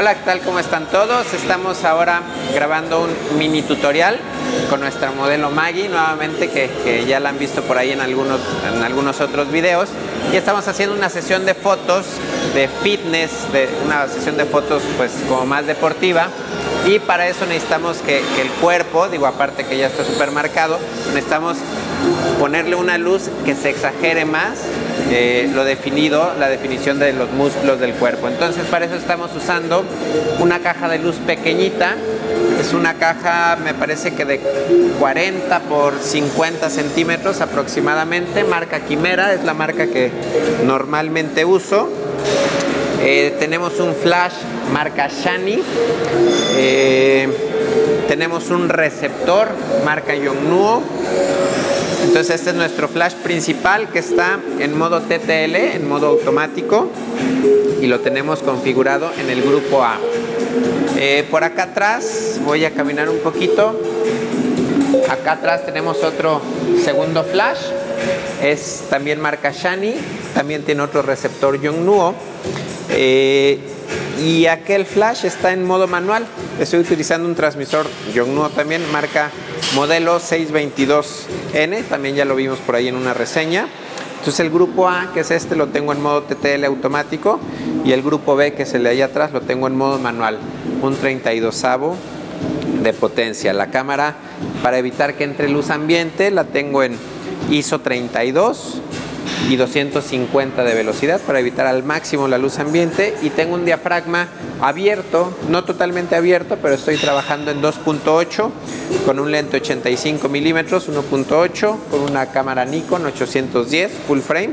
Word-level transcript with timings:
Hola, 0.00 0.14
¿qué 0.14 0.24
tal? 0.24 0.40
¿Cómo 0.40 0.58
están 0.58 0.86
todos? 0.86 1.34
Estamos 1.34 1.84
ahora 1.84 2.22
grabando 2.54 3.02
un 3.02 3.36
mini 3.36 3.60
tutorial 3.60 4.18
con 4.70 4.80
nuestra 4.80 5.10
modelo 5.10 5.50
Maggie, 5.50 5.90
nuevamente 5.90 6.48
que, 6.48 7.04
ya 7.06 7.20
la 7.20 7.28
han 7.28 7.38
visto 7.38 7.60
por 7.64 7.76
ahí 7.76 7.90
en 7.90 8.00
algunos, 8.00 8.40
en 8.72 8.82
algunos 8.82 9.20
otros 9.20 9.52
videos. 9.52 9.90
Y 10.32 10.36
estamos 10.36 10.66
haciendo 10.68 10.96
una 10.96 11.10
sesión 11.10 11.44
de 11.44 11.52
fotos 11.52 12.06
de 12.54 12.66
fitness, 12.82 13.52
de 13.52 13.68
una 13.84 14.08
sesión 14.08 14.38
de 14.38 14.46
fotos 14.46 14.82
pues 14.96 15.12
como 15.28 15.44
más 15.44 15.66
deportiva. 15.66 16.28
Y 16.86 16.98
para 16.98 17.28
eso 17.28 17.44
necesitamos 17.44 17.98
que, 17.98 18.22
que 18.36 18.40
el 18.40 18.48
cuerpo, 18.52 19.06
digo 19.08 19.26
aparte 19.26 19.66
que 19.66 19.76
ya 19.76 19.88
está 19.88 20.02
súper 20.06 20.30
marcado, 20.30 20.78
necesitamos 21.12 21.58
ponerle 22.38 22.74
una 22.74 22.96
luz 22.96 23.24
que 23.44 23.54
se 23.54 23.68
exagere 23.68 24.24
más 24.24 24.60
eh, 25.10 25.50
lo 25.54 25.64
definido, 25.64 26.32
la 26.38 26.48
definición 26.48 26.98
de 26.98 27.12
los 27.12 27.30
músculos 27.32 27.80
del 27.80 27.92
cuerpo. 27.94 28.28
Entonces 28.28 28.64
para 28.66 28.84
eso 28.84 28.96
estamos 28.96 29.30
usando 29.34 29.84
una 30.38 30.60
caja 30.60 30.88
de 30.88 30.98
luz 30.98 31.16
pequeñita. 31.16 31.96
Es 32.60 32.72
una 32.74 32.94
caja, 32.94 33.56
me 33.56 33.72
parece 33.72 34.14
que 34.14 34.24
de 34.24 34.40
40 34.98 35.60
por 35.60 35.98
50 35.98 36.68
centímetros 36.68 37.40
aproximadamente, 37.40 38.44
marca 38.44 38.80
Quimera, 38.80 39.32
es 39.32 39.44
la 39.44 39.54
marca 39.54 39.86
que 39.86 40.10
normalmente 40.66 41.44
uso. 41.44 41.88
Eh, 43.02 43.34
tenemos 43.38 43.80
un 43.80 43.94
flash 43.94 44.34
marca 44.72 45.08
Shani. 45.08 45.62
Eh, 46.56 47.28
tenemos 48.08 48.50
un 48.50 48.68
receptor 48.68 49.48
marca 49.84 50.14
Yongnuo 50.14 50.82
entonces 52.02 52.36
este 52.36 52.50
es 52.50 52.56
nuestro 52.56 52.88
flash 52.88 53.14
principal 53.14 53.90
que 53.90 53.98
está 53.98 54.38
en 54.58 54.76
modo 54.76 55.00
TTL, 55.00 55.56
en 55.56 55.88
modo 55.88 56.08
automático 56.08 56.88
y 57.80 57.86
lo 57.86 58.00
tenemos 58.00 58.40
configurado 58.40 59.10
en 59.18 59.30
el 59.30 59.42
grupo 59.42 59.82
A. 59.82 59.98
Eh, 60.96 61.26
por 61.30 61.44
acá 61.44 61.64
atrás 61.64 62.40
voy 62.44 62.64
a 62.64 62.72
caminar 62.72 63.08
un 63.08 63.18
poquito. 63.18 63.80
Acá 65.08 65.32
atrás 65.32 65.64
tenemos 65.64 66.02
otro 66.02 66.42
segundo 66.84 67.24
flash. 67.24 67.58
Es 68.42 68.84
también 68.90 69.20
marca 69.20 69.50
Shani. 69.50 69.94
También 70.34 70.62
tiene 70.62 70.82
otro 70.82 71.02
receptor 71.02 71.60
Yongnuo. 71.60 72.14
Eh, 72.90 73.58
y 74.22 74.46
aquel 74.46 74.84
flash 74.84 75.24
está 75.24 75.52
en 75.52 75.64
modo 75.64 75.86
manual. 75.86 76.26
Estoy 76.60 76.80
utilizando 76.80 77.26
un 77.26 77.34
transmisor 77.34 77.86
Yongnuo 78.14 78.50
también, 78.50 78.82
marca 78.92 79.30
modelo 79.74 80.18
622N, 80.18 81.84
también 81.88 82.14
ya 82.14 82.24
lo 82.24 82.34
vimos 82.34 82.58
por 82.58 82.74
ahí 82.74 82.88
en 82.88 82.96
una 82.96 83.14
reseña. 83.14 83.68
Entonces 84.18 84.40
el 84.40 84.50
grupo 84.50 84.88
A, 84.88 85.12
que 85.14 85.20
es 85.20 85.30
este, 85.30 85.56
lo 85.56 85.68
tengo 85.68 85.92
en 85.92 86.02
modo 86.02 86.22
TTL 86.22 86.64
automático 86.64 87.40
y 87.84 87.92
el 87.92 88.02
grupo 88.02 88.36
B, 88.36 88.52
que 88.52 88.64
es 88.64 88.74
el 88.74 88.82
de 88.82 88.90
ahí 88.90 89.02
atrás, 89.02 89.32
lo 89.32 89.40
tengo 89.40 89.66
en 89.66 89.76
modo 89.76 89.98
manual, 89.98 90.38
un 90.82 90.94
32 90.94 91.64
de 92.82 92.92
potencia. 92.92 93.52
La 93.52 93.70
cámara, 93.70 94.16
para 94.62 94.78
evitar 94.78 95.14
que 95.14 95.24
entre 95.24 95.48
luz 95.48 95.70
ambiente, 95.70 96.30
la 96.30 96.44
tengo 96.44 96.82
en 96.82 96.96
ISO 97.50 97.80
32 97.80 98.82
y 99.48 99.56
250 99.56 100.64
de 100.64 100.74
velocidad 100.74 101.20
para 101.20 101.40
evitar 101.40 101.66
al 101.66 101.82
máximo 101.82 102.28
la 102.28 102.38
luz 102.38 102.58
ambiente 102.58 103.14
y 103.22 103.30
tengo 103.30 103.54
un 103.54 103.64
diafragma 103.64 104.28
abierto, 104.60 105.36
no 105.48 105.64
totalmente 105.64 106.16
abierto, 106.16 106.58
pero 106.60 106.74
estoy 106.74 106.96
trabajando 106.96 107.50
en 107.50 107.62
2.8 107.62 108.50
con 109.04 109.18
un 109.18 109.30
lente 109.30 109.56
85 109.56 110.28
milímetros, 110.28 110.88
1.8 110.88 111.76
con 111.90 112.00
una 112.00 112.26
cámara 112.26 112.64
Nikon 112.64 113.06
810 113.06 113.90
full 114.06 114.20
frame. 114.20 114.50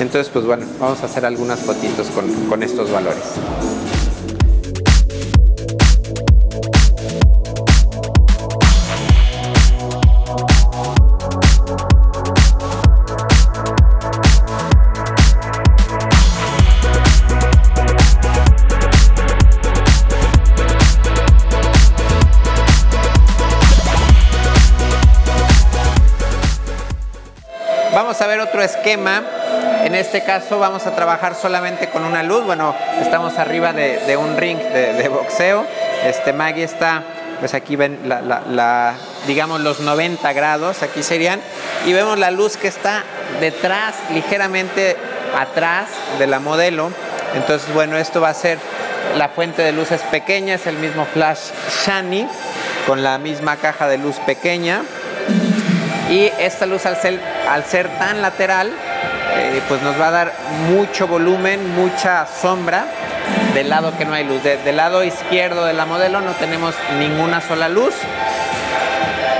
Entonces, 0.00 0.30
pues 0.32 0.44
bueno, 0.44 0.66
vamos 0.80 1.00
a 1.02 1.06
hacer 1.06 1.24
algunas 1.24 1.60
fotitos 1.60 2.08
con, 2.08 2.28
con 2.46 2.62
estos 2.62 2.90
valores. 2.90 3.22
Vamos 28.04 28.20
a 28.20 28.26
ver 28.26 28.38
otro 28.40 28.62
esquema. 28.62 29.22
En 29.82 29.94
este 29.94 30.24
caso 30.24 30.58
vamos 30.58 30.86
a 30.86 30.94
trabajar 30.94 31.34
solamente 31.34 31.88
con 31.88 32.04
una 32.04 32.22
luz. 32.22 32.44
Bueno, 32.44 32.76
estamos 33.00 33.38
arriba 33.38 33.72
de, 33.72 34.14
un 34.18 34.36
ring 34.36 34.58
de, 34.58 35.08
boxeo. 35.08 35.64
Este 36.04 36.34
Maggie 36.34 36.64
está, 36.64 37.02
pues 37.40 37.54
aquí 37.54 37.76
ven 37.76 38.00
la, 38.04 38.92
digamos 39.26 39.62
los 39.62 39.80
90 39.80 40.34
grados, 40.34 40.82
aquí 40.82 41.02
serían. 41.02 41.40
Y 41.86 41.94
vemos 41.94 42.18
la 42.18 42.30
luz 42.30 42.58
que 42.58 42.68
está 42.68 43.04
detrás, 43.40 43.94
ligeramente 44.12 44.98
atrás 45.34 45.88
de 46.18 46.26
la 46.26 46.40
modelo. 46.40 46.90
Entonces, 47.34 47.72
bueno, 47.72 47.96
esto 47.96 48.20
va 48.20 48.28
a 48.28 48.34
ser 48.34 48.58
la 49.16 49.30
fuente 49.30 49.62
de 49.62 49.72
luz 49.72 49.92
es 49.92 50.02
pequeña, 50.02 50.56
es 50.56 50.66
el 50.66 50.76
mismo 50.76 51.06
flash 51.06 51.52
Shani 51.86 52.28
con 52.86 53.02
la 53.02 53.16
misma 53.16 53.56
caja 53.56 53.88
de 53.88 53.96
luz 53.96 54.16
pequeña. 54.26 54.82
Y 56.10 56.30
esta 56.38 56.66
luz 56.66 56.86
al 56.86 56.96
ser, 57.00 57.88
tan 57.98 58.20
lateral, 58.20 58.72
eh, 59.36 59.60
pues 59.68 59.82
nos 59.82 59.98
va 60.00 60.08
a 60.08 60.10
dar 60.10 60.32
mucho 60.68 61.06
volumen, 61.06 61.74
mucha 61.74 62.26
sombra 62.26 62.84
del 63.54 63.70
lado 63.70 63.96
que 63.96 64.04
no 64.04 64.14
hay 64.14 64.24
luz. 64.24 64.42
del 64.42 64.76
lado 64.76 65.02
izquierdo 65.02 65.64
de 65.64 65.72
la 65.72 65.86
modelo 65.86 66.20
no 66.20 66.32
tenemos 66.32 66.74
ninguna 66.98 67.40
sola 67.40 67.68
luz. 67.68 67.94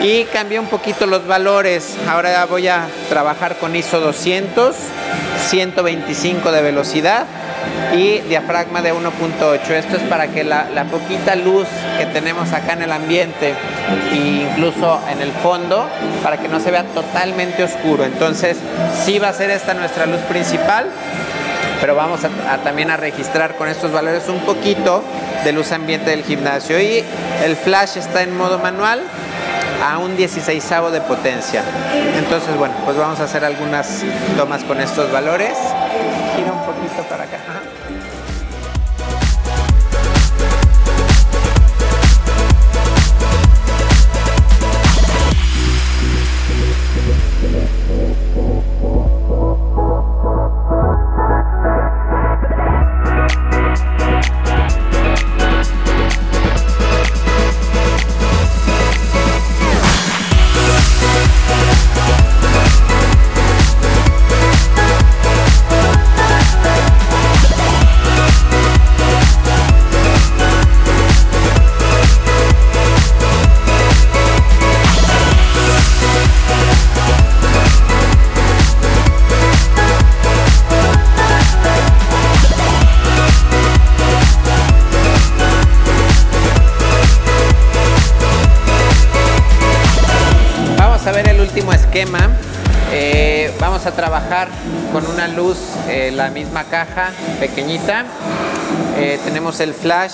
Y 0.01 0.25
cambié 0.25 0.59
un 0.59 0.67
poquito 0.67 1.07
los 1.07 1.27
valores. 1.27 1.97
Ahora 2.09 2.45
voy 2.47 2.69
a 2.69 2.87
trabajar 3.09 3.57
con 3.57 3.75
ISO 3.75 4.01
200, 4.01 4.77
125 5.47 6.53
de 6.53 6.63
velocidad 6.63 7.27
y 7.95 8.21
diafragma 8.21 8.83
de 8.83 8.93
1.8. 8.93 9.71
Esto 9.71 9.97
es 9.97 10.03
para 10.05 10.29
que 10.29 10.45
la, 10.45 10.67
poquita 10.91 11.35
luz 11.37 11.67
que 11.99 12.07
tenemos 12.07 12.53
acá 12.53 12.75
en 12.75 12.83
el 12.83 12.93
ambiente 12.93 13.55
e 14.12 14.47
incluso 14.50 15.00
en 15.11 15.21
el 15.21 15.33
fondo, 15.33 15.87
para 16.22 16.39
que 16.39 16.49
no 16.49 16.61
se 16.61 16.71
vea 16.71 16.84
totalmente 16.84 17.62
oscuro. 17.62 18.05
Entonces, 18.05 18.56
sí 19.05 19.19
va 19.19 19.28
a 19.28 19.33
ser 19.33 19.50
esta 19.50 19.75
nuestra 19.75 20.06
luz 20.06 20.21
principal, 20.21 20.87
pero 21.81 21.94
vamos 21.94 22.21
a, 22.25 22.59
también 22.59 22.91
a 22.91 22.97
registrar 22.97 23.56
con 23.56 23.69
estos 23.69 23.93
valores 23.93 24.28
un 24.28 24.41
poquito 24.41 25.03
de 25.44 25.53
luz 25.53 25.73
ambiente 25.73 26.11
del 26.11 26.23
gimnasio. 26.25 26.81
Y 26.81 27.05
el 27.44 27.56
flash 27.56 27.99
está 27.99 28.23
en 28.23 28.37
modo 28.37 28.59
manual 28.59 29.03
a 29.84 29.99
un 29.99 30.17
16 30.17 30.65
de 30.93 31.00
potencia. 31.03 31.62
Entonces, 32.17 32.56
bueno, 32.56 32.75
pues 32.84 32.97
vamos 32.97 33.21
a 33.21 33.25
hacer 33.25 33.44
algunas 33.44 34.03
tomas 34.37 34.65
con 34.65 34.81
estos 34.81 35.12
valores. 35.12 35.59
Gira 36.37 36.53
un 36.53 36.65
poquito 36.65 37.03
para 37.09 37.25
acá. 37.25 37.39
Eh, 92.93 93.52
vamos 93.61 93.87
a 93.87 93.93
trabajar 93.93 94.49
con 94.93 95.06
una 95.06 95.29
luz, 95.29 95.58
eh, 95.88 96.11
la 96.12 96.29
misma 96.31 96.64
caja 96.64 97.12
pequeñita. 97.38 98.05
Eh, 98.99 99.20
tenemos 99.25 99.61
el 99.61 99.75
flash, 99.75 100.12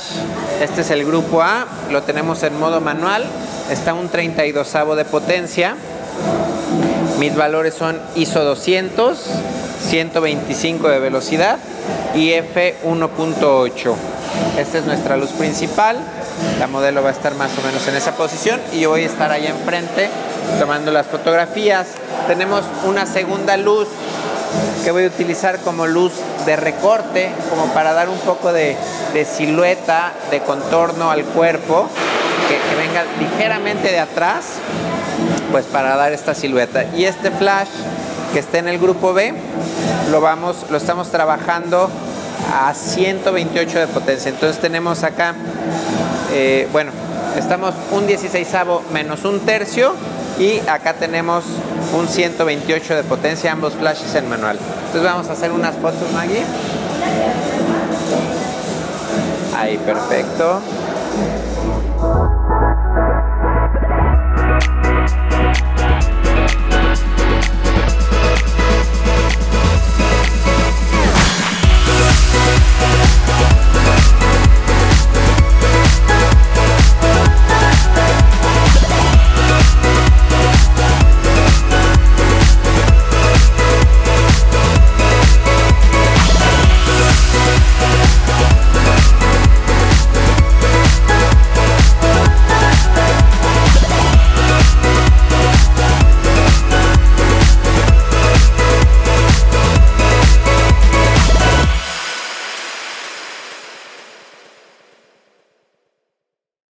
este 0.61 0.83
es 0.83 0.91
el 0.91 1.07
grupo 1.07 1.41
A, 1.41 1.67
lo 1.91 2.03
tenemos 2.03 2.43
en 2.43 2.59
modo 2.59 2.83
manual, 2.83 3.25
está 3.71 3.95
un 3.95 4.11
32 4.11 4.95
de 4.95 5.05
potencia. 5.07 5.75
Mis 7.19 7.35
valores 7.35 7.73
son 7.73 7.99
ISO 8.15 8.45
200, 8.45 9.19
125 9.89 10.87
de 10.87 10.99
velocidad 10.99 11.57
y 12.15 12.33
F 12.33 12.77
1.8. 12.85 13.95
Esta 14.59 14.79
es 14.79 14.85
nuestra 14.85 15.17
luz 15.17 15.31
principal. 15.31 15.97
La 16.59 16.67
modelo 16.67 17.03
va 17.03 17.09
a 17.09 17.13
estar 17.13 17.35
más 17.37 17.51
o 17.59 17.67
menos 17.67 17.89
en 17.89 17.97
esa 17.97 18.17
posición 18.17 18.61
y 18.71 18.81
yo 18.81 18.91
voy 18.91 19.05
a 19.05 19.07
estar 19.07 19.33
allá 19.33 19.49
enfrente 19.49 20.11
tomando 20.59 20.91
las 20.91 21.07
fotografías. 21.07 21.89
Tenemos 22.27 22.65
una 22.85 23.07
segunda 23.07 23.57
luz 23.57 23.89
que 24.85 24.91
voy 24.91 25.05
a 25.05 25.07
utilizar 25.09 25.59
como 25.61 25.87
luz 25.87 26.13
de 26.47 26.57
recorte, 26.57 27.31
como 27.51 27.67
para 27.73 27.93
dar 27.93 28.09
un 28.09 28.19
poco 28.19 28.53
de, 28.53 28.77
silueta, 29.25 30.13
de 30.31 30.41
contorno 30.41 31.11
al 31.11 31.25
cuerpo, 31.25 31.89
que, 32.49 32.77
venga 32.77 33.05
ligeramente 33.19 33.91
de 33.91 33.99
atrás, 33.99 34.47
pues 35.53 35.67
para 35.67 35.97
dar 35.97 36.13
esta 36.13 36.35
silueta. 36.35 36.85
Y 36.97 37.05
este 37.05 37.31
flash 37.31 37.69
que 38.33 38.39
está 38.39 38.59
en 38.59 38.69
el 38.69 38.79
grupo 38.79 39.13
B, 39.13 39.35
lo, 40.11 40.21
vamos, 40.21 40.67
lo 40.71 40.79
estamos 40.79 41.11
trabajando 41.11 41.91
a 42.53 42.73
128 42.75 43.79
de 43.79 43.87
potencia. 43.87 44.31
Entonces 44.31 44.61
tenemos 44.61 45.03
acá, 45.05 45.35
eh, 46.33 46.69
bueno, 46.73 46.91
estamos 47.37 47.75
un 47.93 48.07
16 48.07 48.49
menos 48.93 49.25
un 49.25 49.41
tercio 49.41 49.95
y 50.41 50.59
acá 50.67 50.95
tenemos 50.95 51.45
un 51.95 52.09
128 52.09 52.97
de 52.97 53.03
potencia, 53.05 53.53
ambos 53.53 53.75
flashes 53.75 54.15
en 54.15 54.29
manual. 54.29 54.59
Entonces 54.87 55.03
vamos 55.03 55.29
a 55.29 55.33
hacer 55.33 55.53
unas 55.53 55.77
fotos, 55.77 56.11
Maggie. 56.15 56.43
Ahí, 59.55 59.77
perfecto. 59.77 60.63